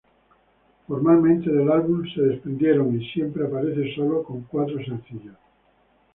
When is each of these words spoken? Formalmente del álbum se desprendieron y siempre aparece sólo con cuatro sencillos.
Formalmente 0.87 1.51
del 1.51 1.71
álbum 1.71 2.03
se 2.11 2.23
desprendieron 2.23 2.99
y 2.99 3.07
siempre 3.11 3.45
aparece 3.45 3.93
sólo 3.93 4.23
con 4.23 4.41
cuatro 4.49 4.83
sencillos. 4.83 5.37